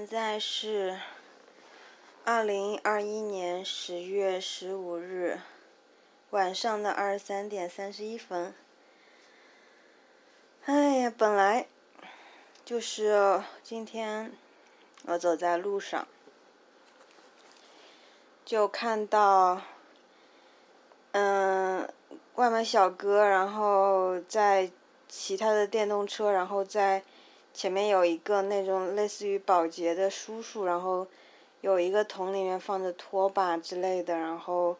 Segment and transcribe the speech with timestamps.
[0.00, 0.98] 现在是
[2.24, 5.40] 二零二一年十月十五日
[6.30, 8.54] 晚上的二十三点三十一分。
[10.64, 11.66] 哎呀，本来
[12.64, 14.32] 就是今天
[15.04, 16.08] 我走在路上，
[18.42, 19.60] 就看到
[21.12, 21.86] 嗯
[22.36, 24.70] 外卖小哥，然后在
[25.10, 27.02] 骑他的电动车，然后在。
[27.60, 31.06] 前面有一个那种类似于保洁的叔叔，然后
[31.60, 34.78] 有一个桶里面放着拖把之类的，然后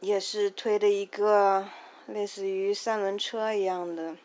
[0.00, 1.68] 也是推的一个
[2.08, 4.16] 类似于三轮车一样的，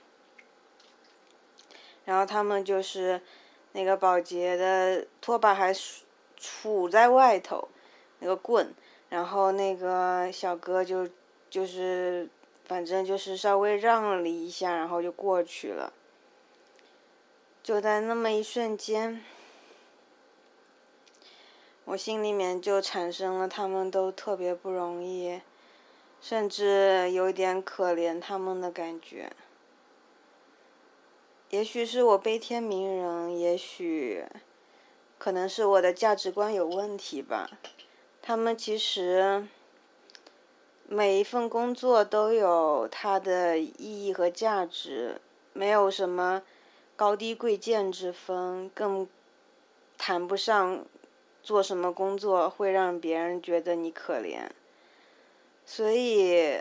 [2.03, 3.21] 然后他们就是
[3.73, 7.67] 那个保洁的拖把还杵在外头，
[8.17, 8.73] 那个棍，
[9.09, 11.07] 然后那个小哥就
[11.47, 12.27] 就是
[12.65, 15.93] 反正就是稍微让了一下，然后就过去了。
[17.67, 19.21] 就在那么一瞬间，
[21.83, 25.41] 我心里面就产生了他们都特别不容易，
[26.21, 29.33] 甚至有点可怜他们的感觉。
[31.49, 34.23] 也许是我悲天悯人，也许
[35.17, 37.49] 可能是我的价值观有问题吧。
[38.21, 39.45] 他们其实
[40.87, 45.19] 每一份工作都有它的意义和价值，
[45.51, 46.43] 没有什么。
[46.97, 49.07] 高低贵贱之分，更
[49.99, 50.83] 谈不上
[51.43, 54.49] 做什么工作会让别人觉得你可怜。
[55.63, 56.59] 所以，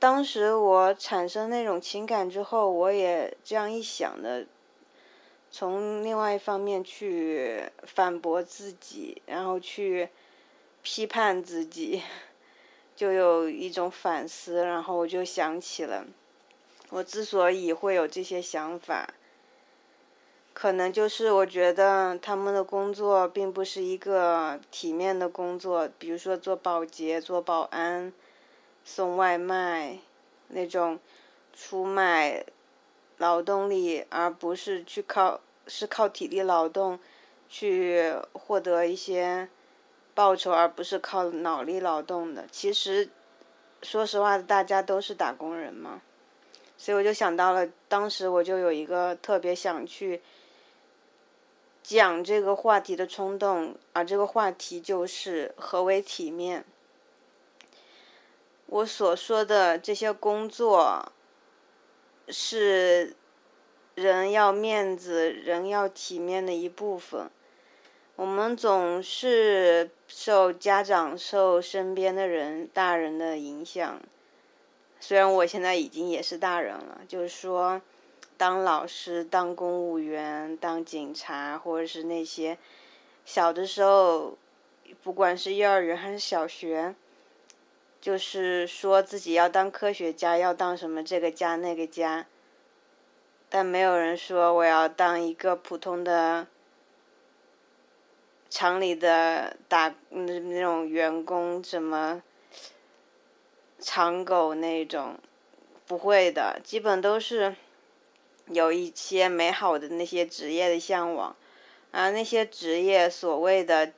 [0.00, 4.46] 当时我产生那种情感之后，我也这样一想的，
[5.48, 10.08] 从另外一方面去反驳自己，然后去
[10.82, 12.02] 批判自己，
[12.96, 14.64] 就有一种反思。
[14.64, 16.04] 然后我就想起了，
[16.90, 19.08] 我之所以会有这些想法。
[20.58, 28.10] 可能就是我觉得他们的工作并不是一个体面的工作，比如说做保洁、做保安、
[28.82, 29.98] 送外卖
[30.48, 30.98] 那种
[31.52, 32.42] 出卖
[33.18, 36.98] 劳动力，而不是去靠是靠体力劳动
[37.50, 39.50] 去获得一些
[40.14, 42.46] 报酬，而不是靠脑力劳动的。
[42.50, 43.10] 其实，
[43.82, 46.00] 说实话，大家都是打工人嘛，
[46.78, 50.22] 所以我就想到了，当时我就有一个特别想去。
[51.88, 56.64] 讲这个话题的冲动，而这个话题就是何为体面。
[58.66, 61.12] 我所说的这些工作，
[62.26, 63.14] 是
[63.94, 67.30] 人要面子、人要体面的一部分。
[68.16, 74.02] 我们总是受家长、受身边的人、大人的影响。
[74.98, 77.80] 虽然我现在已经也是大人了，就是说。
[78.38, 82.58] 当老师、当公务员、当警察，或者是那些
[83.24, 84.36] 小的时候，
[85.02, 86.94] 不管是幼儿园还是小学，
[88.00, 92.26] 就是说自己要当科学家，要当什么这个家那个家，
[93.48, 96.46] 但没有人说我要当一个普通的
[98.50, 102.22] 厂里的打那那种员工，什么
[103.78, 105.18] 厂狗那种，
[105.86, 107.56] 不会的，基本都是。
[108.48, 111.34] 有一些美好的那些职业的向往，
[111.90, 113.92] 啊，那些职业所谓的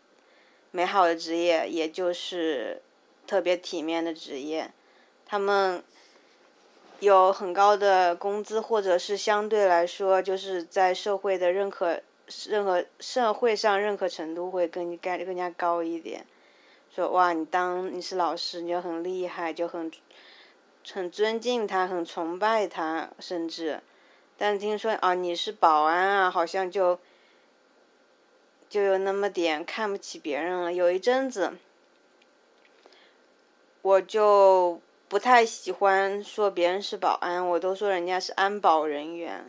[0.70, 2.81] 美好的职业，也就是
[3.26, 4.70] 特别体面的职业，
[5.26, 5.82] 他们
[7.00, 12.00] 有很高的工资，或者是相对来说，就是在社会的认可、
[12.48, 16.25] 任何社会上认可程度会更更更加高一点。
[16.94, 19.91] 说哇，你当你是老师，你就很厉害，就很
[20.91, 23.82] 很尊敬他，很崇拜他，甚至。
[24.41, 27.00] 但听说啊，你是保安啊，好像就
[28.69, 30.72] 就有那么点看不起别人了。
[30.72, 31.54] 有一阵子，
[33.82, 39.45] 我就不太喜欢说别人是保安，我都说人家是安保人员。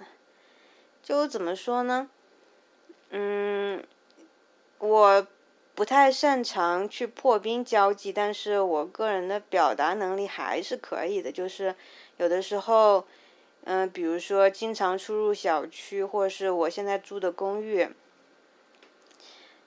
[1.03, 2.09] 就怎么说呢？
[3.11, 3.83] 嗯，
[4.79, 5.27] 我
[5.75, 11.31] 不太擅长去破冰交际，但是我个人的表达能力还是可以的。
[11.31, 11.75] 就是
[12.17, 13.05] 有的时候。
[13.65, 17.89] 嗯，比如说经常出入小区，或是我现在住的公寓，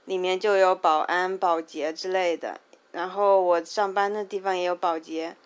[0.06, 2.60] 里面就有保安、保洁之类的。
[2.90, 5.36] 然后我上班的地方也有保洁，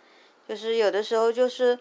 [0.48, 1.78] 就是有的时候就是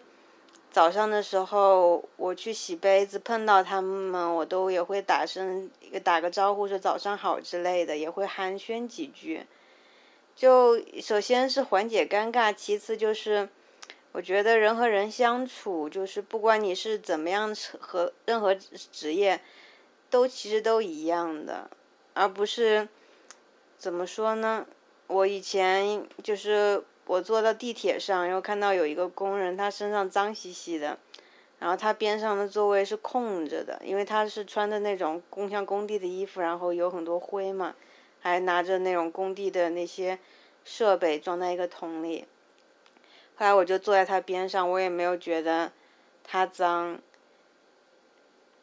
[0.70, 5.70] 早上的时候我去洗杯子碰到他们，我都也会打声
[6.04, 9.46] 打个招呼说早上好之类的，也会寒暄几句。
[10.34, 13.48] 就首先是缓解尴尬，其次就是。
[14.16, 19.42] 我觉得人和人相处，就是不管你是怎么样和任何职业，
[20.08, 21.70] 都其实都一样的，
[22.14, 22.88] 而不是
[23.76, 24.66] 怎么说呢？
[25.08, 30.98] 我以前就是我坐到地铁上，然后看到有一个工人，他身上脏兮兮的，
[31.58, 37.74] 然后他边上的座位是空着的，因为他是穿的那种工像工地的衣服，然后有很多灰嘛，
[38.20, 40.18] 还拿着那种工地的那些
[40.64, 42.24] 设备装在一个桶里。
[43.38, 45.72] 后来我就坐在他边上，我也没有觉得
[46.24, 46.98] 他脏。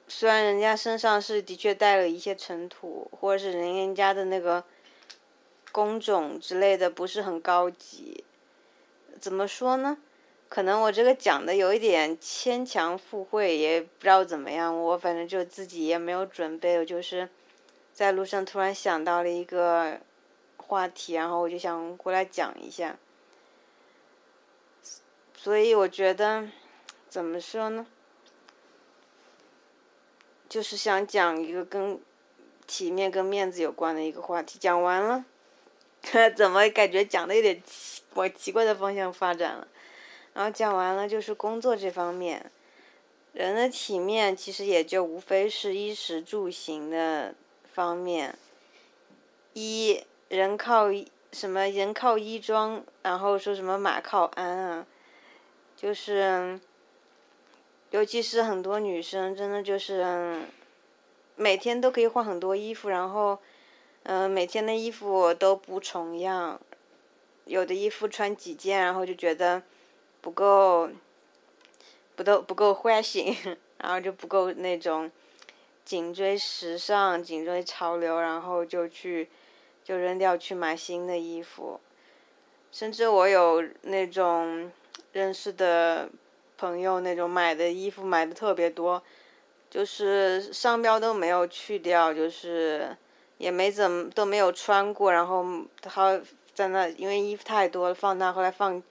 [0.08, 4.64] 虽然人家身上是的确带了一些尘土，或者是人家的那个
[5.72, 8.24] 工种之类的不是很高级，
[9.20, 9.98] 怎么说呢？
[10.50, 14.78] 可能我这个讲的有一点牵强附会，也不知道怎么样。
[14.80, 17.30] 我反正就自己也没有准备，我就是
[17.92, 20.00] 在路上突然想到了一个
[20.58, 22.98] 话题，然后我就想过来讲一下。
[25.44, 26.48] 所以我觉得，
[27.10, 27.86] 怎么说呢？
[30.48, 32.00] 就是想讲一个跟
[32.66, 34.58] 体面、跟面子有关的一个话题。
[34.58, 35.26] 讲完了，
[36.34, 39.68] 怎么感觉讲的有点奇往奇怪的方向发展了？
[40.34, 42.50] 然后讲完了，就是工作这方面，
[43.34, 47.36] 人的体面其实也就无非是衣食住行的
[47.74, 48.38] 方面。
[49.52, 50.86] 衣人靠
[51.34, 51.70] 什么？
[51.70, 54.88] 人靠衣装，然后说什么马靠鞍啊？
[55.84, 56.62] 就是，
[57.92, 60.38] 尤其是很多女生，真的就是
[61.36, 63.38] 每天都可以换很多衣服，然后，
[64.04, 66.62] 嗯，每天的衣服都不重样，
[67.44, 69.62] 有的衣服穿几件，然后就觉得
[70.22, 70.90] 不够，
[72.16, 73.36] 不都不够换新，
[73.80, 75.12] 然后就不够那种
[75.84, 79.28] 紧追时尚、紧追潮流，然后就去
[79.84, 81.82] 就扔掉去买新的衣服，
[82.72, 84.72] 甚至我有那种。
[85.14, 86.10] 认识的
[86.58, 89.02] 朋友那种买的衣服买的特别多，
[89.70, 92.98] 就是商标都没有去掉，就是
[93.38, 95.46] 也没怎么都没有穿过，然后
[95.82, 96.20] 他
[96.54, 98.82] 在那因为衣服太多了放那，后来放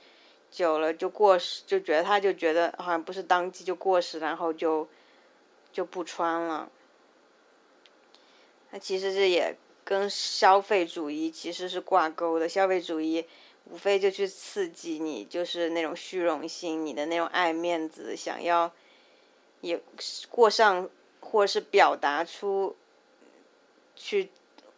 [0.50, 4.86] 久了就过时，就觉得他就觉得好像不是当季就过时，然后就
[5.72, 6.70] 就不穿了。
[8.70, 13.26] 那其实这也跟消费主义其实是挂钩的，消费主义。
[13.64, 18.70] 无非就去刺激你，就是那种虚荣心，你的那种爱面子，想要
[19.60, 19.80] 也
[20.28, 22.76] 过上，或是表达出，
[23.94, 24.30] 去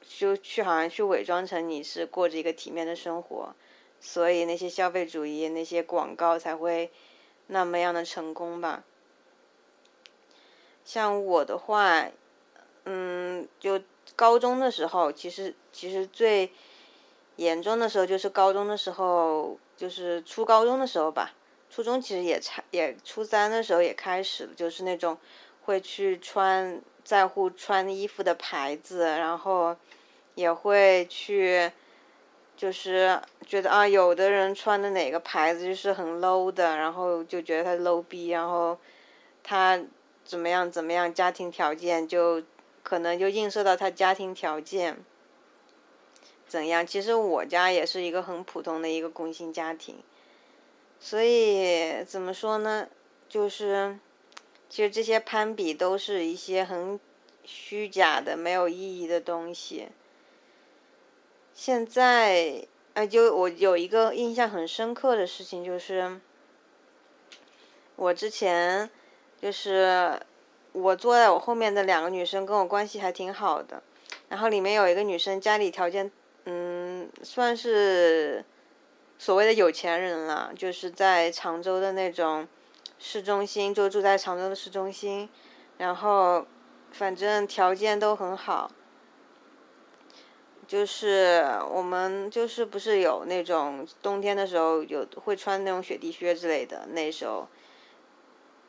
[0.07, 3.55] 就去好像去伪装成你是过着一个体面的生活，
[4.01, 6.93] 所以那些消费主义那些广告才会
[7.49, 8.85] 那么样的成功吧。
[10.85, 12.07] 像我的话，
[12.85, 13.81] 嗯，就
[14.15, 16.53] 高中的时候，其实其实最。
[17.37, 21.33] 严重的时候就是高中的时候，就是初高中的时候吧。
[21.71, 25.19] 初中其实也差，也初三的时候也开始了，就是那种
[25.65, 29.77] 会去穿在乎穿衣服的牌子，然后
[30.37, 31.73] 也会去，
[32.57, 38.79] 就是觉得啊，有的人穿的哪个牌子就是很 low 的，然后就觉得他 low 逼，然后
[39.43, 39.83] 他
[40.25, 42.41] 怎么样怎么样，家庭条件就
[42.85, 45.05] 可能就映射到他家庭条件。
[46.47, 46.87] 怎样？
[46.87, 49.97] 其实我家也是一个很普通的一个工薪家庭，
[51.01, 52.89] 所以怎么说呢？
[53.29, 53.99] 就是，
[54.69, 57.01] 其实这些攀比都是一些很
[57.43, 59.89] 虚假的、没有意义的东西。
[61.53, 66.21] 现在，哎，就我有一个印象很深刻的事情，就是
[67.97, 68.89] 我之前
[69.41, 70.21] 就是
[70.73, 73.83] 我坐在我后面的两个女生跟我关系还挺好的，
[74.29, 76.13] 然后里面有一个女生家里条件。
[77.23, 78.45] 算是
[79.19, 82.47] 所谓的有钱人了，就是在常州的那种
[82.99, 85.29] 市中心，就住在常州的市中心，
[85.79, 86.47] 然后
[86.91, 88.71] 反正条件都很好。
[90.67, 97.49] 就是我们就是不是有那种冬天的时候有会穿那种雪地靴之类的，那时候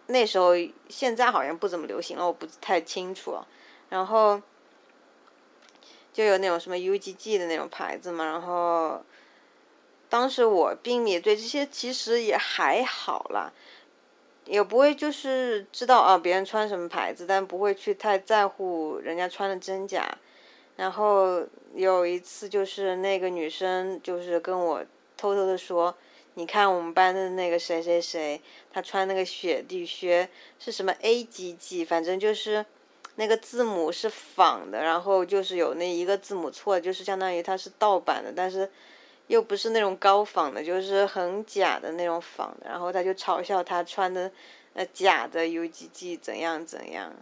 [0.08, 0.52] 那时候
[0.90, 3.38] 现在好像不怎么流行了，我不太清楚，
[3.90, 4.42] 然后。
[6.16, 9.04] 就有那种什么 UGG 的那种牌子嘛，然后
[10.08, 13.52] 当时我并也对这些其实也还好啦，
[14.46, 20.18] 也不会就是知道啊别人穿什么牌子，但不会去太在乎人家穿的真假。
[20.78, 24.86] 然后有一次就是那个女生就是跟我
[25.18, 25.94] 偷偷的说，
[26.36, 28.42] 你看我们班的那个谁谁谁，
[28.72, 30.30] 他穿那个雪地靴
[30.60, 32.66] 是什么 AGG，反正就是。
[33.16, 38.70] 那个字母是仿的，然后就是有那一个字母错，就是相当于它是盗版的，但是
[39.28, 42.70] 又不是那种高仿的，就是很假的那种仿的。
[42.70, 44.32] 然后他就嘲笑他穿的
[44.74, 47.14] 呃假的 UGG 怎样怎样，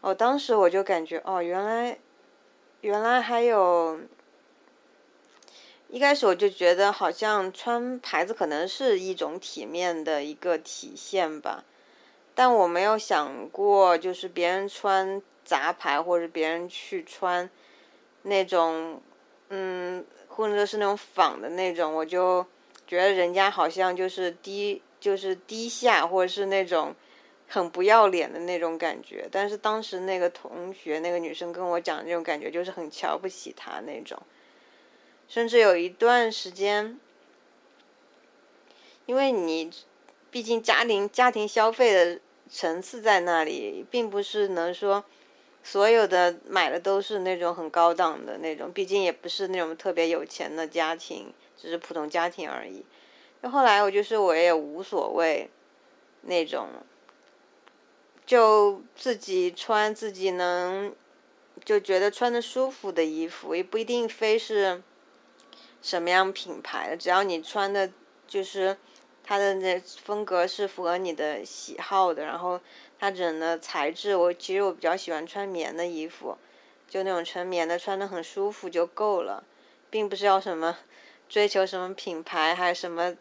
[0.00, 1.98] 哦，当时我就感觉哦，原来，
[2.80, 3.98] 原来还有，
[5.88, 11.64] 一开始我就觉得好像穿牌子可能是一种体面的一个体现吧，
[12.38, 17.50] 但我没有想过就是别人穿杂牌或者别人去穿
[18.22, 19.02] 那种，
[19.48, 22.46] 嗯，或者是那种仿的那种，我就
[22.86, 26.94] 觉得人家好像就是低就是低下或者是那种。
[27.50, 34.18] 很不要脸的那种感觉，但是当时那个同学那个女生跟我讲那种感觉，就是很瞧不起他那种。
[35.28, 37.00] 甚至有一段时间，
[39.06, 39.70] 因为你
[40.30, 45.04] 毕竟家庭家庭消费的层次在那里，并不是能说
[45.62, 52.84] 所有的买的都是那种很高档的那种，毕竟也不是那种特别有钱的家庭，只是普通家庭而已。
[53.40, 55.50] 那后来我就是我也无所谓
[56.22, 56.68] 那种。
[58.26, 60.94] 就自己穿自己能
[61.64, 64.82] 就觉得穿的舒服的衣服，也不一定非是
[65.80, 67.90] 什么样品牌的，只要你穿的
[68.26, 68.76] 就是
[69.28, 72.58] 它的那风格是符合你的喜好的，然后
[72.98, 76.38] 它整的材质，我其实我比较喜欢穿棉的衣服，
[76.88, 79.44] 就那种纯棉的，穿的很舒服就够了，
[79.90, 80.78] 并不是要什么
[81.28, 83.16] 追求什么品牌，还有什么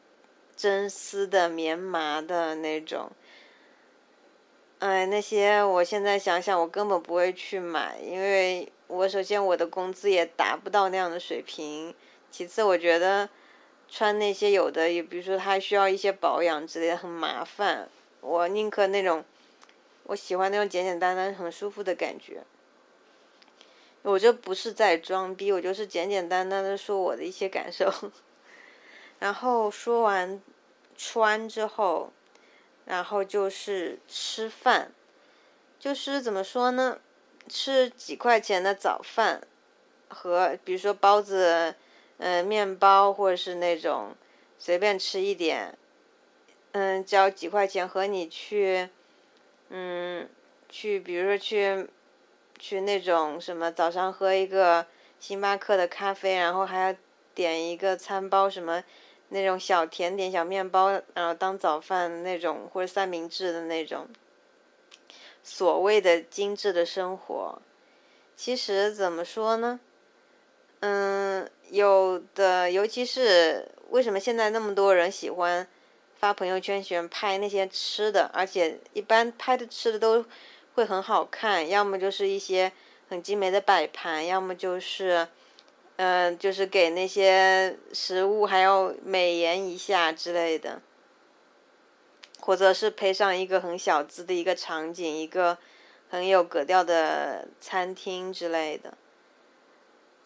[0.55, 3.11] 真丝的、棉麻的那种。
[4.79, 11.93] 哎，那些我现在想想，我根本不会去买，因为我首先我的工资也达不到那样的水平，
[12.31, 13.27] 其次我觉得
[13.89, 17.89] 穿那些有的，也比如说它需要一些保养之类的，很麻烦。
[18.21, 19.23] 我宁可那种，
[20.03, 22.43] 我喜欢那种简简单单、很舒服的感觉。
[24.01, 27.91] 我这不是在装逼，我就是简简单单的说我的一些感受。
[29.19, 30.41] 然后说完
[30.97, 32.11] 穿之后。
[32.85, 34.93] 然后就是吃饭，
[35.77, 37.01] 就是怎么说呢？
[37.49, 39.45] 吃几块钱的早饭，
[40.07, 41.75] 和比如说包子、
[42.17, 44.15] 嗯面包，或者是那种
[44.57, 45.77] 随便吃一点，
[46.71, 48.89] 嗯交几块钱和你去，
[49.69, 50.29] 嗯
[50.69, 51.87] 去比如说去
[52.59, 54.85] 去那种什么早上喝一个
[55.19, 56.95] 星巴克的咖啡，然后还要
[57.33, 58.83] 点一个餐包什么。
[59.29, 64.07] 那种小甜点、小面包，然后当早饭那种，或者三明治的那种，
[65.43, 67.61] 所谓的精致的生活，
[68.37, 69.81] 其实怎么说呢？
[70.87, 75.67] 嗯，有的，尤其是为什么现在那么多人喜欢
[76.15, 80.23] 发朋友圈，喜欢拍那些吃的，而且一般拍的吃的都
[80.75, 82.71] 会很好看，要么就是一些
[83.09, 85.27] 很精美的摆盘，要么就是。
[85.99, 90.79] 嗯，就是给那些食物还要美颜一下之类的，
[92.39, 95.57] 或者是配上一个很小资的一个场景，一个
[96.07, 98.95] 很有格调的餐厅之类的。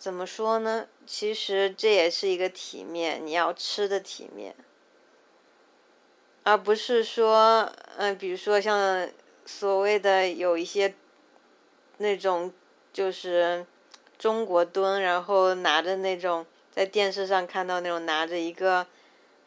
[0.01, 0.87] 怎么说呢？
[1.05, 4.55] 其实这也是一个体面，你要吃的体面，
[6.41, 9.07] 而不是说，嗯，比如说像
[9.45, 10.95] 所谓的有一些
[11.97, 12.51] 那种
[12.91, 13.65] 就是。
[14.17, 18.85] 中国蹲，然后拿着那种在电视上看到那种拿着一个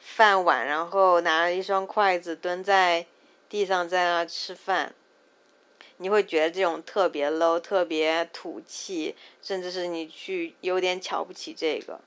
[0.00, 3.06] 饭碗，然后拿着一双筷子蹲在
[3.48, 4.92] 地上在那吃饭，
[5.98, 12.00] 你会觉得这种特别 low，特别土气，甚至是你去有点瞧不起这个。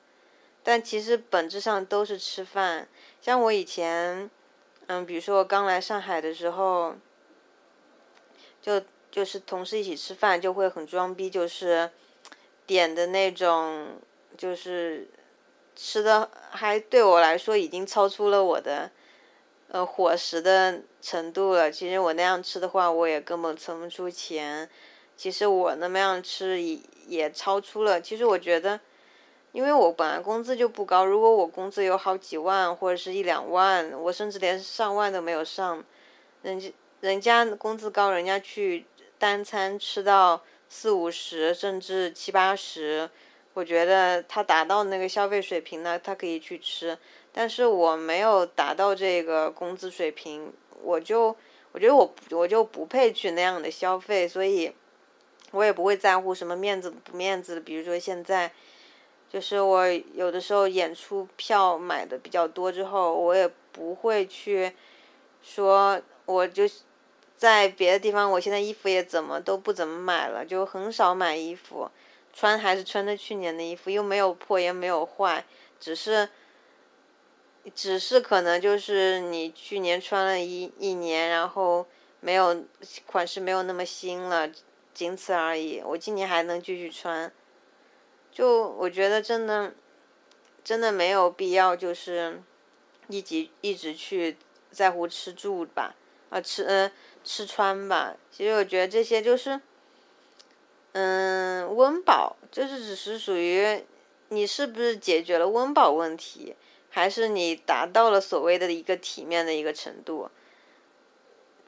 [0.64, 2.88] 但其实本质上都是吃饭。
[3.22, 4.30] 像我以前，
[4.88, 6.96] 嗯，比如说我刚来上海的时候，
[8.62, 11.90] 就就是同事一起吃饭就会很装逼，就是。
[12.66, 13.96] 点的那种，
[14.38, 15.08] 就是
[15.74, 18.92] 吃的还对我来说已经超出了我的，
[19.70, 21.72] 呃伙食的程度了。
[21.72, 24.70] 其实我那样吃的话，我也根本存不出钱。
[25.16, 28.00] 其实我那么样吃也也超出了。
[28.00, 28.80] 其实我觉得，
[29.52, 35.84] 因为我本来工资就不高，如果我工资有好几万或者是一两万，我甚至连上万都没有上，
[36.44, 36.72] 人家
[37.02, 38.86] 人家工资高，人家去
[39.18, 40.44] 单餐吃到。
[40.70, 43.10] 四五十甚至七八十，
[43.54, 46.98] 我觉得他达到那个消费水平呢，他可以去吃。
[47.40, 50.52] 但是我没有达到这个工资水平，
[50.82, 51.36] 我就
[51.72, 54.74] 我觉得我我就不配去那样的消费，所以
[55.52, 57.62] 我也不会在乎什么面子不面子的。
[57.62, 58.52] 比如说现在，
[59.30, 64.74] 就是我有的时候演出票买的比较多之后，我也不会去
[65.44, 66.64] 说我就。
[67.38, 71.88] 在别的地方，我现在衣服也怎么都不怎么买了，就很少买衣服，
[72.34, 75.46] 穿还是穿的去年的衣服，又没有破也没有坏，
[75.80, 76.28] 只是，
[77.76, 81.86] 只是可能就是你去年穿了一一年，然后
[82.20, 82.64] 没有
[83.06, 84.50] 款式没有那么新了，
[84.94, 85.82] 仅此而已。
[85.86, 87.32] 我今年还能继续穿，
[88.32, 89.74] 就我觉得真的，
[90.64, 92.42] 真的没有必要，就是
[93.08, 94.38] 一直一直去
[94.72, 95.96] 在乎吃住吧，
[96.30, 96.92] 啊吃嗯
[97.24, 98.16] 吃穿吧。
[98.32, 99.60] 其实我觉得这些就是，
[100.94, 103.84] 嗯温饱，就是只是属于
[104.30, 106.56] 你是不是解决了温饱问题，
[106.98, 110.32] 还是你达到了所谓的一个体面的一个程度。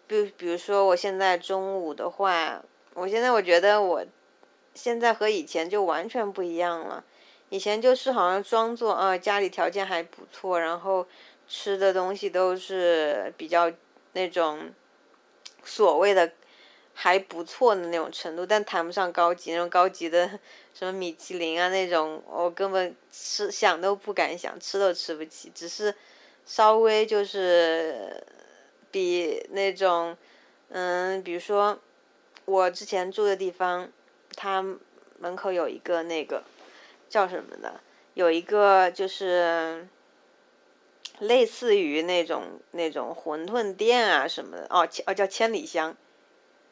[0.07, 2.63] 比比如说，我现在中午的话，
[2.95, 4.03] 我现在我觉得我，
[4.74, 7.03] 现在和以前就完全不一样了。
[7.50, 11.05] 以前就是好像装作啊家里条件还不错，然后
[11.48, 13.71] 吃的东西都是比较
[14.13, 14.71] 那种
[15.63, 16.31] 所谓的
[17.01, 20.27] 还不错的那种程度，但谈不上高级那种高级的
[20.74, 25.96] 什么米其林啊那种，我根本吃想都不敢想，吃都吃不起，只是
[26.46, 28.22] 稍微就是。
[28.91, 30.18] 比那种，
[30.70, 31.77] 嗯，比如说，
[32.46, 33.88] 我之前住的地方，
[34.36, 34.65] 它
[35.20, 36.44] 门口有一个那个
[37.08, 37.79] 叫什么的，
[38.15, 39.88] 有一个就是
[41.20, 45.96] 类似于那种那种馄饨店啊什么的，哦，哦叫千里香，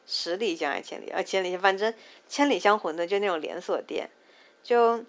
[0.07, 1.21] 十里香还是千里啊？
[1.21, 1.93] 千里香，反正
[2.27, 4.09] 千里香馄饨就那种连锁店，
[4.63, 5.03] 就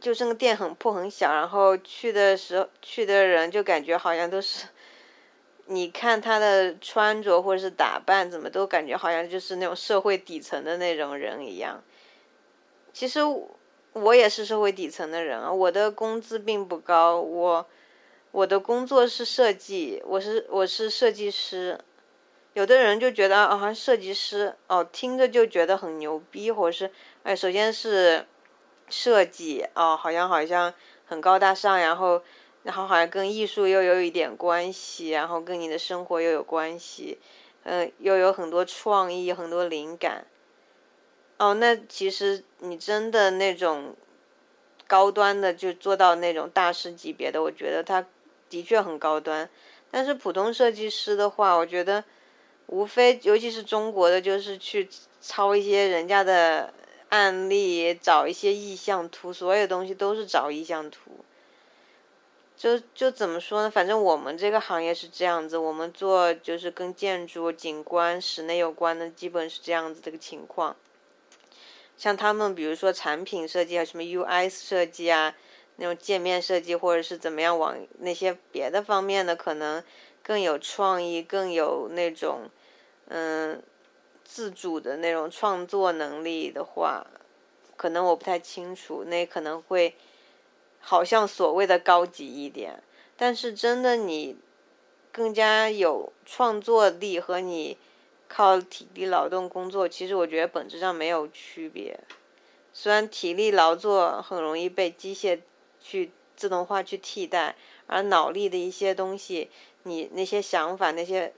[0.00, 4.68] 就那个店很破很小，然后去的时候去的人就感觉好像都是。
[5.66, 11.82] 你看他的穿着或者是打扮，怎么都感觉好像就是那种社会底层的那种人一样。
[12.92, 13.20] 其实
[13.94, 17.66] 我也是社会底层的人啊，我的工资并不高，我
[18.30, 21.80] 我的工作是设计，我是我是设计师。
[22.54, 26.90] 有的人就觉得啊，设计师哦，听着就觉得很牛逼，或者是
[27.22, 28.26] 哎，首先是
[28.88, 30.72] 设计哦，好像好像
[31.04, 32.22] 很高大上，然后。
[32.64, 37.18] 然后好像跟艺术又有一点关系，然后跟你的生活又有关系，
[37.64, 40.26] 嗯，又有很多创意，很多灵感。
[41.36, 43.94] 哦，那其实你真的那种
[44.86, 48.06] 高端的，就做到那种大师级别的，我觉得他
[48.48, 49.46] 的确很高端。
[49.90, 52.02] 但是普通设计师的话，我觉得
[52.66, 54.88] 无非，尤其是中国的，就是去
[55.20, 56.72] 抄一些人家的
[57.10, 61.10] 案例，找一些意向图，所有东西都是找意向图。
[62.56, 63.70] 就就怎么说呢？
[63.70, 70.74] 反正我们这个行业是这样子，我们做就是跟建筑、景观、室内有关的，基本是这样子的一个情况。
[71.96, 75.34] 像他们，比如说产品设计啊，什么 UI 设计啊，
[75.76, 79.82] 那种界面设计，或者是怎么样往那些别的方面的，可能
[80.24, 82.50] 更有创意，更有那种
[83.06, 83.62] 嗯
[84.24, 87.06] 自主的那种创作能力的话，
[87.76, 89.94] 可能我不太清楚，那可能会。
[90.86, 92.82] 好像所谓的高级一点，
[93.16, 94.36] 但是真的你
[95.10, 97.78] 更加有创作力和你
[98.28, 101.98] 靠体力劳动工作，其实我觉得本质上没有区别。
[102.74, 105.40] 虽然体力劳作很容易被机械
[105.80, 107.56] 去自动化去替代，
[107.86, 109.48] 而脑力的一些东西，
[109.84, 111.32] 你那些想法那些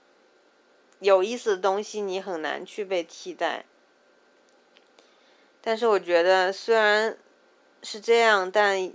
[0.98, 3.64] 有意思的东西，你很难去被替代。
[5.60, 7.16] 但是我觉得虽然
[7.82, 8.92] 是这样，但。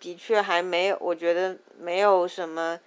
[0.00, 2.80] 的确还没有，我觉得没有什么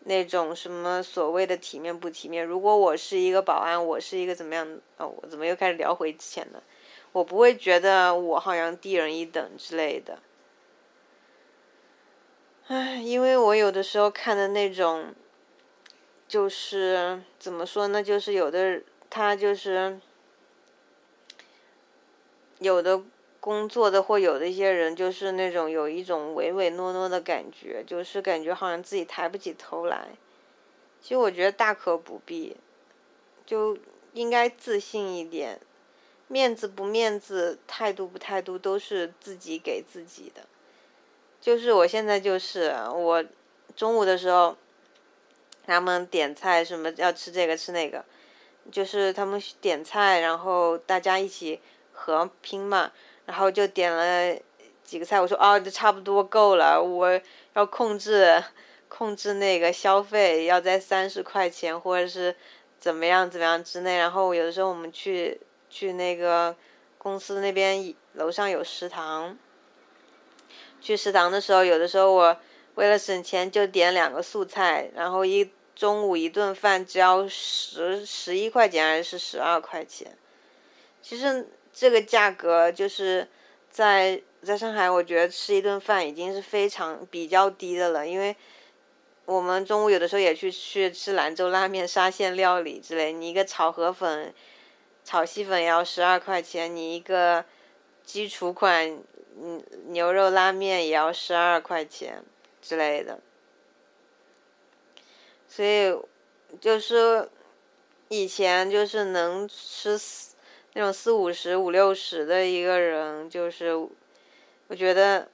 [0.00, 2.44] 那种什么所谓的体面不体面。
[2.44, 4.78] 如果我是一个保安，我是一个怎么样？
[4.98, 6.62] 哦，我怎么又开始聊回之前的？
[7.12, 10.18] 我不会觉得我好像低人一等之类的。
[12.66, 15.14] 唉，因为我有的时候看的那种，
[16.32, 18.02] 就是怎么说呢？
[18.02, 20.00] 就是有的他就是
[22.58, 23.02] 有的。
[23.42, 30.10] 工作的或有的一些人就是那种有一种唯唯诺诺的感觉，就是感觉好像自己抬不起头来。
[31.00, 32.56] 其实我觉得大可不必，
[33.44, 33.76] 就
[34.12, 35.58] 应该自信一点，
[36.28, 40.42] 面子不面子，态度不态度，都是自己给自己的。
[41.40, 43.24] 就是我现在就是我
[43.74, 44.56] 中午的时候，
[45.66, 48.04] 他们点菜什么要吃这个吃那个，
[48.70, 51.60] 就是他们点菜，然后大家一起
[51.92, 52.92] 合拼嘛。
[53.24, 54.36] 然后就点了
[54.82, 57.20] 几个菜，我说哦，这差不多够了，我
[57.54, 58.42] 要控制
[58.88, 62.34] 控制那个消费，要在三十块钱或者是
[62.80, 63.96] 怎么样怎么样之内。
[63.96, 66.54] 然后有的时候我们去去那个
[66.98, 69.38] 公司那边楼上有食堂，
[70.80, 72.36] 去食堂的时候，有的时候我
[72.74, 80.16] 为了省钱就点两个素菜，然后一中午一顿饭只要十十一块钱还是十二块钱，
[81.02, 81.48] 其实。
[81.74, 83.26] 这个价格就是
[83.70, 88.06] 在在上海，我觉得吃一顿饭已经是非常比较低的了。
[88.06, 88.36] 因为
[89.24, 94.34] 我们中午有的时候也去去吃兰州拉面、沙县料理之类，你一个炒河粉
[95.02, 97.42] 炒细粉也要十二块钱，你一个
[98.04, 99.00] 基础款，
[99.40, 102.22] 嗯，牛肉拉面也要十二块钱
[102.62, 103.20] 之类的。
[105.46, 105.94] 所以，
[106.58, 107.28] 就是
[108.08, 110.34] 以前就是能吃四
[110.72, 115.28] 那种四五十、五六十的一个人，就是我觉得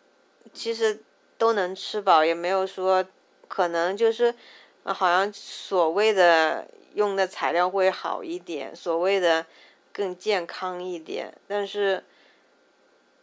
[0.52, 1.00] 其实
[1.36, 3.06] 都能吃饱，也没有说
[3.46, 4.34] 可能就是
[4.82, 9.46] 好像所谓的用的材料会好一点，所谓的
[9.92, 12.02] 更健康一点，但是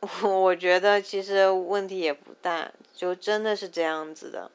[0.23, 4.51] 我觉得其实问题也不大，就真的是这样子的。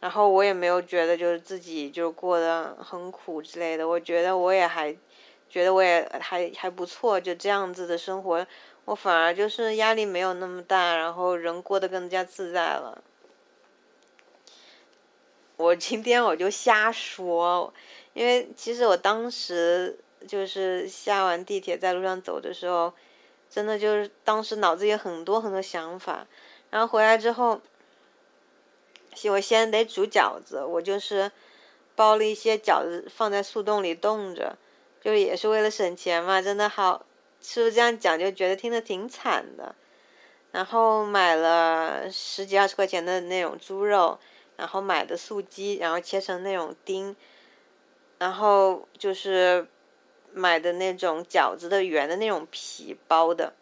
[0.00, 4.94] 然后我也没有觉得就是自己就过得很苦之类的，我觉得我也还，
[5.50, 8.46] 觉得我也还还不错，就这样子的生活，
[8.84, 13.02] 我反而就是压力没有那么大，然后人过得更加自在了。
[15.56, 17.72] 我今天我就瞎说，
[18.12, 22.92] 因为其实我当时就是下完地铁在路上走的时候，
[23.56, 26.26] 真的就是当时脑子有很多很多想法，
[26.68, 27.62] 然后回来之后。
[29.30, 31.32] 我先得煮饺子，我就是
[31.94, 34.58] 包了一些饺子放在速冻里冻着，
[35.00, 36.42] 就是也是为了省钱嘛。
[36.42, 37.06] 真的好，
[37.40, 39.74] 是不是这样讲就觉得听着挺惨的？
[40.52, 44.18] 然后买了十几二十块钱的那种猪肉，
[44.58, 47.16] 然后买的素鸡，然后切成那种丁，
[48.18, 49.66] 然后就是
[50.36, 53.54] 买的那种饺子的圆的那种皮包的。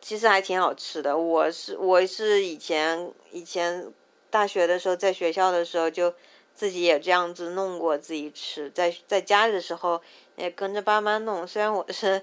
[0.00, 3.92] 其实还挺好吃的，我是我是以前以前
[4.30, 6.14] 大学的时候在学校的时候就
[6.54, 10.02] 自己也这样子弄过自己吃，在在家里的时候
[10.36, 11.46] 也跟着爸妈弄。
[11.46, 12.22] 虽然我是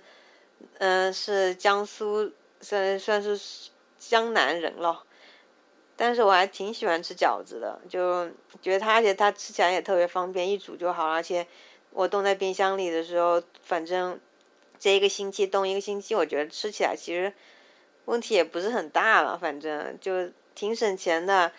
[0.80, 5.04] 嗯是江苏算算是江南人了，
[5.96, 8.30] 但是我还挺喜欢吃饺子的，就
[8.62, 11.48] 觉得它而且它吃起来也特别方便，一煮就好，而且
[11.92, 14.20] 我冻在冰箱里的时候，反正
[14.80, 17.34] 这一个星期冻一个星期，我觉得吃起来其实。
[18.06, 21.52] 问题也不是很大了，反正就挺省钱的，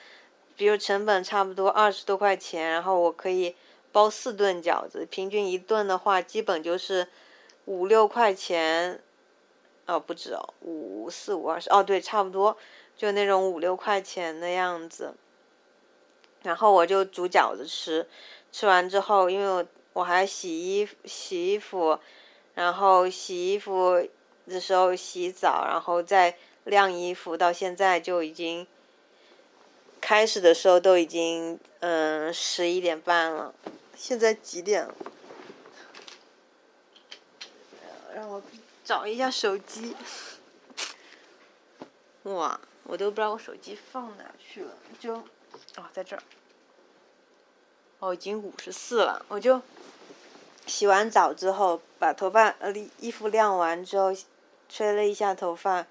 [0.56, 3.54] 比如成本差不多二十多块钱，然后我可以
[3.92, 7.06] 包四顿饺子，平均一顿的话，基本就是
[7.66, 9.00] 五六块钱，
[9.86, 12.56] 哦不止哦，五四五二十，哦对，差不多
[12.96, 15.14] 就那种五六块钱的样子。
[16.42, 18.08] 然后我就煮饺子吃，
[18.50, 21.98] 吃完之后，因为我我还洗衣服洗衣服，
[22.54, 24.06] 然后洗衣服。
[24.44, 28.66] 的时候洗澡，然后再晾衣服，到现在就已经
[30.00, 33.54] 开始的时候都已经嗯十一点半了。
[33.96, 34.94] 现在几点了？
[38.12, 38.42] 让我
[38.84, 39.94] 找一下手机。
[42.24, 45.14] 哇，我都不知道我手机放哪去了，就
[45.76, 46.22] 哦在这儿。
[48.00, 49.62] 哦，已经五十四了，我就
[50.72, 54.14] 洗完澡之后，把头发呃衣服晾完之后。
[54.74, 55.86] 吹了一下头发，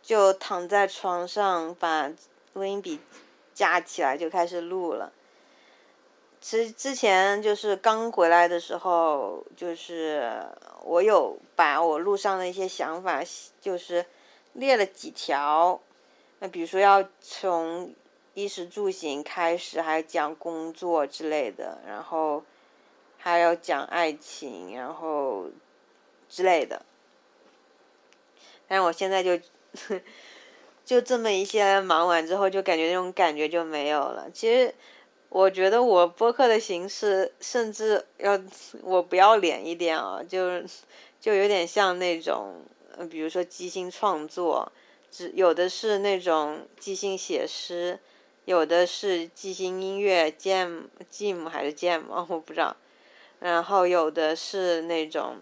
[0.00, 2.08] 就躺在床上，把
[2.52, 3.00] 录音笔
[3.52, 5.12] 架起来，就开始录了。
[6.40, 10.40] 其实之前就是刚回来的时候，就是
[10.84, 13.20] 我有把我路上的一些想法，
[13.60, 14.06] 就是
[14.52, 15.80] 列了几条。
[16.38, 17.92] 那比如说要从
[18.34, 22.44] 衣食住行开始，还讲工作之类的，然后
[23.28, 25.50] 还要讲爱情，然后
[26.28, 26.86] 之类的。
[28.68, 29.36] 但是我现在就，
[30.86, 34.30] 就这么一些忙完之后，就感觉那种感觉就没有了。
[34.32, 34.72] 其实，
[35.28, 38.40] 我觉得我播客的形式，甚至要
[38.84, 40.64] 我不要脸一点啊，就是
[41.20, 42.62] 就有点像那种，
[43.10, 44.70] 比如说即兴创作，
[45.10, 47.98] 只有的是那种即兴写诗，
[48.44, 52.76] 有的是即兴音乐，jam jam 还是 jam 啊我不知道，
[53.40, 55.36] 然后有的是那种。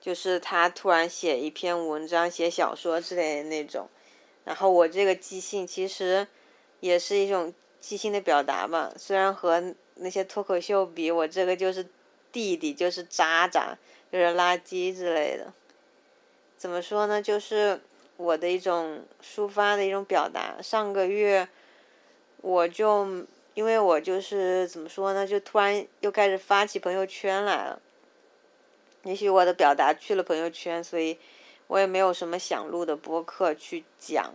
[0.00, 3.88] 就是他突然写一篇文章、写小说之类的那种，
[4.44, 6.26] 然后我这个即兴其实
[6.80, 8.92] 也是一种即兴的表达吧。
[8.96, 11.86] 虽然和那些脱口秀比，我这个就是
[12.32, 13.76] 弟弟，就是渣渣，
[14.10, 15.52] 就是垃圾之类的。
[16.56, 17.20] 怎么说呢？
[17.20, 17.78] 就是
[18.16, 20.62] 我的一种抒发的一种表达。
[20.62, 21.46] 上个月
[22.40, 23.26] 我就
[23.58, 27.82] 因为我就是怎么说呢，就突然又开始发起朋友圈来了。
[29.02, 31.18] 也许我的表达去了朋友圈，所以
[31.66, 34.32] 我也没有什么想录的播客去讲。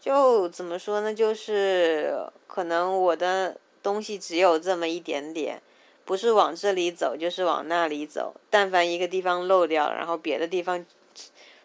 [0.00, 1.12] 就怎么说呢？
[1.12, 2.14] 就是
[2.46, 5.60] 可能我的东西只有这么一点点，
[6.06, 8.34] 不是往这里走，就是往那里走。
[8.48, 10.86] 但凡一个地方漏掉，然后别的地方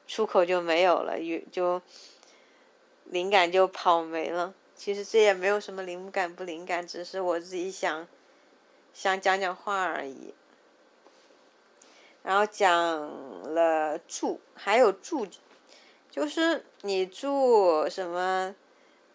[0.06, 1.18] 出口就没有了，
[1.50, 1.82] 就
[3.06, 4.54] 灵感就跑没了。
[4.76, 8.08] 其实这也没有什么灵感不灵感，只是我自己想。
[8.94, 10.34] 想讲讲话而已。
[12.24, 12.72] 然后讲
[13.54, 15.28] 了住，还有住，
[16.10, 18.56] 就是你住什么，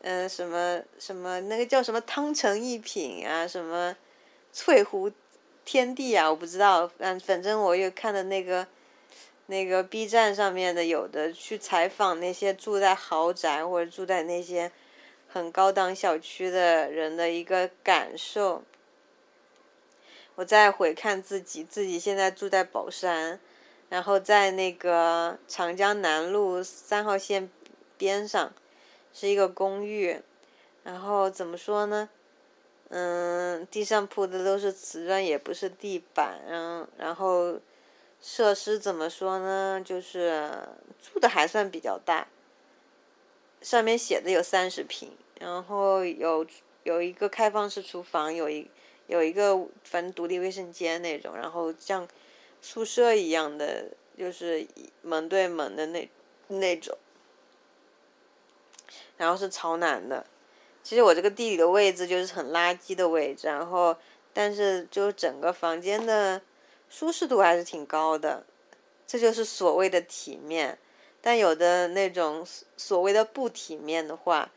[0.03, 3.97] 嗯，什么什么那个叫什么汤臣一品啊，什么
[4.53, 5.11] 翠湖
[5.65, 8.67] 天地啊，我不知道，嗯，反正我又看的那个
[9.47, 14.71] 那个 B 站上面的有的去采访那些住在豪宅或者住在那些
[15.33, 18.63] 很高档小区的人的一个感受。
[20.37, 23.39] 我再回看自己，自己现在住在宝山，
[23.89, 27.51] 然后在那个长江南路三号线
[27.97, 28.53] 边上，
[29.13, 30.21] 是一个公寓，
[30.83, 32.09] 然后怎么说呢？
[32.89, 37.61] 嗯，地上铺的都是瓷砖，也不是地板，然然后
[38.21, 39.81] 设施怎么说呢？
[39.85, 40.51] 就是
[41.01, 42.27] 住的还算比较大，
[43.63, 46.47] 上面写的有三十平，然后有
[46.85, 48.71] 有一个开放式厨房，有一。
[49.07, 52.07] 有一个反正独立卫生间那种，然后像
[52.63, 54.65] 宿舍一样的，就是
[55.03, 56.09] 门对门的那
[56.47, 56.97] 那种，
[59.17, 60.25] 然后是朝南的。
[60.85, 63.97] 其实我这个地理的位置就是很垃圾的位置，然后
[64.33, 66.41] 但是就整个房间的
[66.89, 68.47] 舒适度还是挺高的，
[69.09, 70.79] 这就是所谓的体面。
[71.23, 74.51] 但有的那种所谓的不体面的话。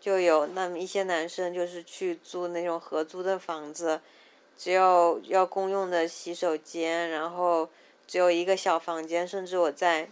[0.00, 4.00] 就有那么一些男生，就是去租那种合租的房子，
[4.56, 7.68] 只有要公用的洗手间，然后
[8.06, 9.26] 只有一个小房间。
[9.26, 10.08] 甚至我在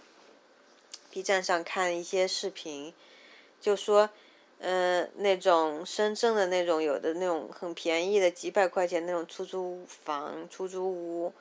[1.09, 2.93] B 站上看一些视频，
[3.61, 4.11] 就说，
[4.59, 11.33] 嗯，那种深圳的那种有的那种很便宜的几百块钱那种出租房、出租屋，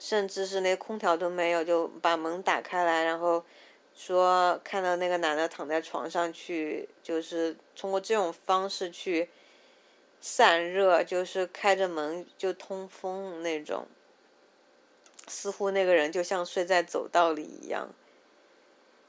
[0.00, 3.44] 甚至是那空调都没有，就把门打开来，然后。
[4.02, 9.28] 说看到那个男的躺在床上去，就是通过这种方式去
[10.22, 13.86] 散热，就是开着门就通风那种，
[15.28, 17.90] 似乎那个人就像睡在走道里一样。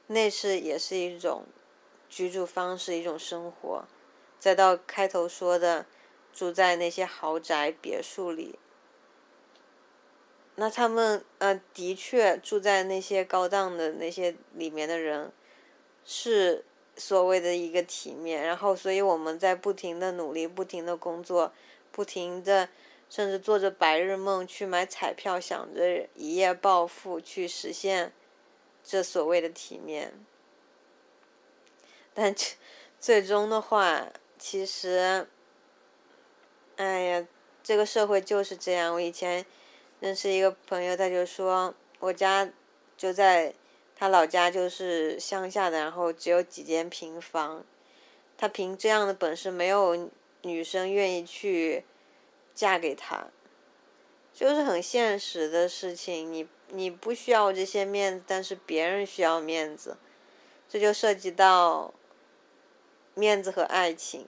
[0.08, 1.46] 那是也是一种
[2.10, 3.84] 居住方式，一种生活。
[4.38, 5.86] 再到开头说的，
[6.34, 8.58] 住在那些豪宅别墅里。
[10.56, 15.32] 那他们呃，的确住在那些高档的那些里面的人，
[16.04, 16.62] 是
[16.94, 18.42] 所谓的一个体面。
[18.42, 21.52] 然后，所以我们在不停的努力，不停的工作，
[21.90, 22.68] 不停的，
[23.08, 28.12] 甚至做着白日梦去买彩票，想着一夜暴富，去实现
[28.84, 30.12] 这所谓的体面。
[32.12, 32.34] 但
[33.00, 35.26] 最终的话，其实，
[36.76, 37.26] 哎呀，
[37.62, 38.92] 这个社会就是这样。
[38.92, 39.46] 我以前。
[40.02, 42.50] 认识一个朋友，他就说我家
[42.96, 43.54] 就在
[43.94, 47.64] 他老家，就是乡下的，然后只有几间平房。
[48.36, 50.10] 他凭这样的本事，没有
[50.40, 51.84] 女生愿意去
[52.52, 53.28] 嫁给他，
[54.34, 56.32] 就是很现实的事情。
[56.32, 59.96] 你你不需要这些面子，但是别人需要面子，
[60.68, 61.94] 这就涉及到
[63.14, 64.26] 面子和爱情。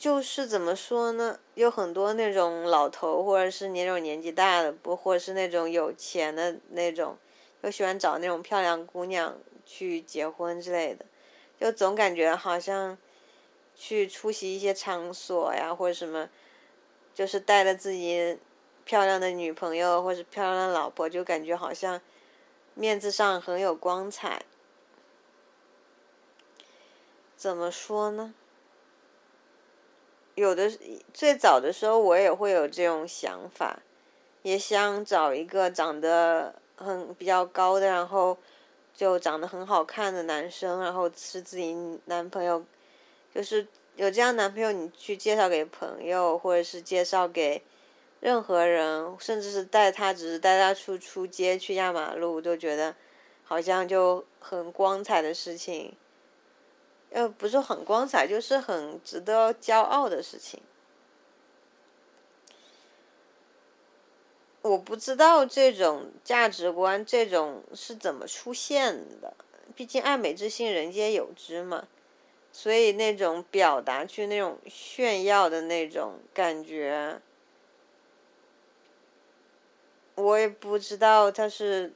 [0.00, 1.38] 就是怎么说呢？
[1.52, 7.18] 有很多那种老头，或者是那种年纪大的，不，或者是那种有钱的那种，
[7.62, 9.36] 就喜欢找那种漂亮姑娘
[9.66, 11.04] 去结婚之类的，
[11.60, 12.96] 就总感觉好像
[13.76, 16.30] 去出席一些场所呀，或者什么，
[17.14, 18.38] 就是带着自己
[18.86, 22.00] 漂亮的女朋友或者漂亮的老婆，就感觉好像
[22.72, 24.46] 面子上很有光彩。
[27.36, 28.34] 怎么说呢？
[30.34, 30.70] 有的
[31.12, 33.80] 最早的时候，我也会有这种想法，
[34.42, 38.38] 也想找一个长得很比较高的，然后
[38.94, 41.74] 就长得很好看的男生，然后是自己
[42.06, 42.64] 男朋友，
[43.34, 43.66] 就是
[43.96, 47.62] 有这样男朋友，你去介绍给朋友，或者是介绍给
[48.20, 52.94] 任何人，甚至是带他，只是带他出出街去压马路，都觉得
[53.44, 55.94] 好像就很光彩的事情。
[57.10, 60.60] 呃，不是很光彩，就是很值得骄傲的事情。
[64.62, 69.34] 我不知道这种价值观，这种是怎么出现的。
[69.74, 71.88] 毕竟爱美之心，人皆有之嘛。
[72.52, 77.20] 所以那种表达，去那种炫耀的那种感觉，
[80.16, 81.92] 我也不知道它是，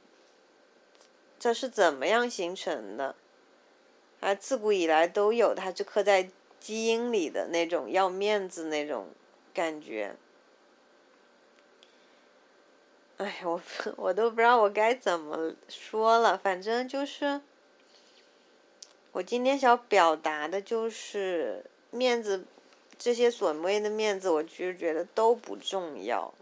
[1.39, 3.15] 它是怎么样形成的。
[4.19, 9.09] 啊，自古以来都有，它就刻在基因里的那种要面子那种
[9.53, 10.15] 感觉。
[13.17, 13.61] 哎，我
[13.95, 17.39] 我都不知道我该怎么说了，反正就是，
[19.13, 22.45] 我今天想表达的就是面子
[22.97, 26.33] 这些所谓的面子，我其实觉得都不重要。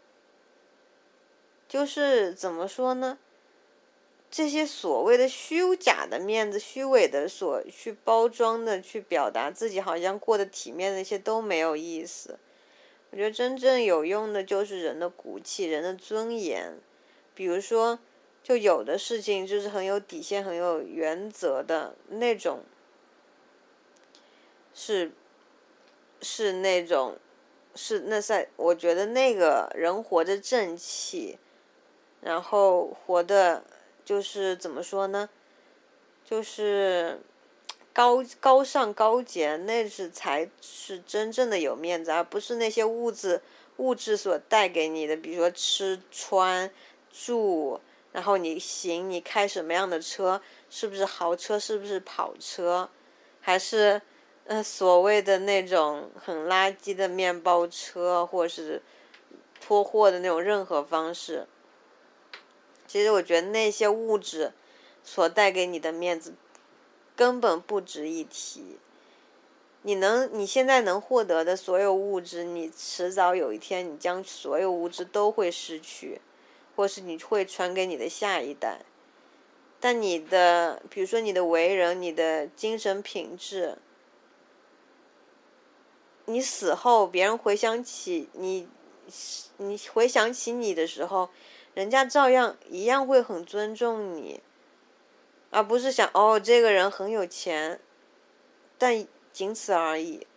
[1.67, 3.17] 就是怎么说呢？
[4.35, 12.39] 这些所谓的虚假的面子、虚伪的所去包装的、去表达自己好像过得体面的那些都没有意思。
[13.11, 16.79] 我觉得真正有用的就是人的骨气、人的尊严。
[17.35, 17.99] 比如说，
[18.41, 22.63] 就有的事情就是很有底线、很有原则的那种，
[24.73, 25.11] 是
[26.23, 27.19] 是那种
[27.75, 31.37] 是那在我觉得那个人活着正气，
[32.21, 33.63] 然后活的。
[34.05, 35.29] 就是怎么说呢？
[36.25, 37.19] 就是
[37.91, 43.41] 高高尚高洁，那是才是真正的有面子，而不是那些物质
[43.77, 46.71] 物质所带给你的，比如说吃穿
[47.11, 47.79] 住，
[48.11, 52.89] 然后你行，你开什么样的车，是不是豪车，是不是跑车，
[53.41, 54.01] 还是
[54.45, 58.81] 呃所谓的那种很垃圾的面包车，或者是
[59.59, 61.47] 拖货的那种任何方式。
[62.93, 64.53] 其实我觉得那些物质
[65.03, 66.35] 所带给你的面子
[67.15, 68.77] 根本不值一提。
[69.81, 76.21] 你能你现在能获得的所有物质，你迟早有一天你将所有物质都会失去，
[76.75, 78.81] 或是你会传给你的下一代。
[79.79, 83.79] 但你的，比如说你的为人，你的精神品质，
[86.25, 88.67] 你死后别人回想起你，
[89.57, 91.31] 你回想起你的时候。
[91.73, 94.41] 人家照样一样会很尊重你，
[95.49, 97.79] 而不是想哦这个人很有钱，
[98.77, 100.27] 但仅此而已。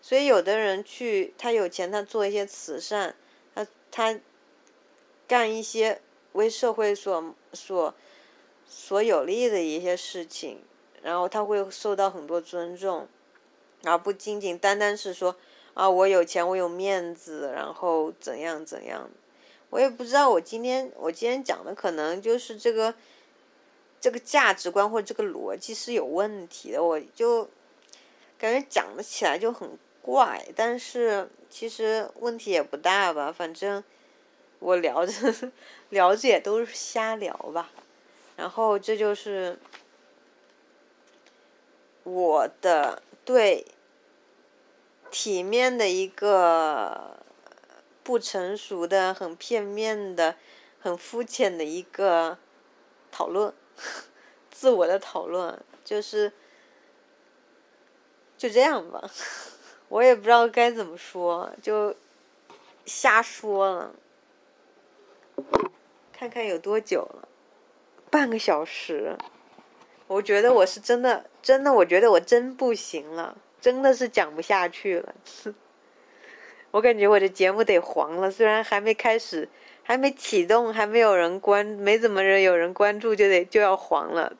[0.00, 3.16] 所以有的人去他有钱，他做一些慈善，
[3.54, 4.20] 他他
[5.26, 6.00] 干一些
[6.32, 7.94] 为社会所所
[8.66, 10.62] 所有利的一些事情，
[11.02, 13.08] 然后他会受到很多尊重，
[13.82, 15.34] 而不仅仅单单是说
[15.72, 19.10] 啊我有钱我有面子，然后怎样怎样。
[19.74, 22.94] 我也不知道，我今天我今天讲的可能就是这个，
[24.00, 27.50] 这个价值观或者这个逻辑是有问题的，我就
[28.38, 33.82] 感觉讲的起来就很怪，但是其实问题也不大吧，反正
[34.60, 35.12] 我聊着
[35.90, 37.72] 聊着也都是瞎聊吧，
[38.36, 39.58] 然后这就是
[42.04, 43.66] 我的对
[45.10, 47.23] 体面的一个。
[48.04, 50.36] 不成熟的、很片面的、
[50.78, 52.38] 很肤浅的一个
[53.10, 53.52] 讨论，
[54.52, 56.32] 自我的讨论，就是
[58.36, 59.10] 就这样吧。
[59.88, 61.96] 我也不知道该怎么说，就
[62.84, 63.94] 瞎说了。
[66.12, 67.28] 看看有多久了，
[68.10, 69.16] 半个小时。
[70.06, 75.14] 我觉得我是真的，真的，我觉得我真不行了，真的是讲不下去了。
[76.74, 79.48] 我感觉我的节目得黄了，虽然还没开始，
[79.84, 84.36] 还没启动，还没有人关，没怎么人有人关注，就得就要黄了。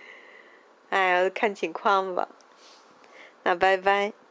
[0.88, 2.30] 哎呀，看情况吧。
[3.42, 4.23] 那拜拜。